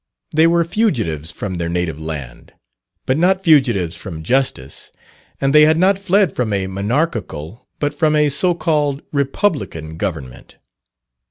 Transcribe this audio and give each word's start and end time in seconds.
They 0.33 0.47
were 0.47 0.63
fugitives 0.65 1.31
from 1.31 1.57
their 1.59 1.69
native 1.69 2.01
land, 2.01 2.53
but 3.05 3.19
not 3.19 3.43
fugitives 3.43 3.95
from 3.95 4.23
justice, 4.23 4.91
and 5.39 5.53
they 5.53 5.61
had 5.67 5.77
not 5.77 5.99
fled 5.99 6.35
from 6.35 6.53
a 6.53 6.65
monarchical, 6.65 7.67
but 7.79 7.93
from 7.93 8.15
a 8.15 8.29
so 8.29 8.55
called 8.55 9.03
republican 9.11 9.97
government. 9.97 10.55